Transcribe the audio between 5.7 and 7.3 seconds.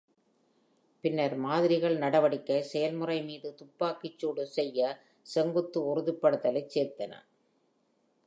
உறுதிப்படுத்தலைச் சேர்த்தன.